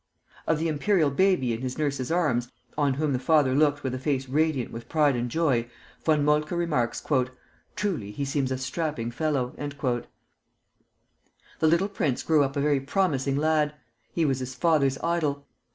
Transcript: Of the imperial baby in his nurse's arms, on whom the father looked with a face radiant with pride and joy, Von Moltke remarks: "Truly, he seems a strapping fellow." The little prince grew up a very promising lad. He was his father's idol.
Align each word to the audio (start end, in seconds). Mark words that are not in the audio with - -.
Of 0.47 0.57
the 0.57 0.67
imperial 0.67 1.11
baby 1.11 1.53
in 1.53 1.61
his 1.61 1.77
nurse's 1.77 2.11
arms, 2.11 2.51
on 2.75 2.95
whom 2.95 3.13
the 3.13 3.19
father 3.19 3.53
looked 3.53 3.83
with 3.83 3.93
a 3.93 3.99
face 3.99 4.27
radiant 4.27 4.71
with 4.71 4.89
pride 4.89 5.15
and 5.15 5.29
joy, 5.29 5.69
Von 6.03 6.25
Moltke 6.25 6.53
remarks: 6.55 7.03
"Truly, 7.75 8.09
he 8.09 8.25
seems 8.25 8.51
a 8.51 8.57
strapping 8.57 9.11
fellow." 9.11 9.53
The 9.59 10.07
little 11.67 11.87
prince 11.87 12.23
grew 12.23 12.43
up 12.43 12.55
a 12.57 12.61
very 12.61 12.79
promising 12.79 13.35
lad. 13.37 13.75
He 14.11 14.25
was 14.25 14.39
his 14.39 14.55
father's 14.55 14.97
idol. 15.03 15.45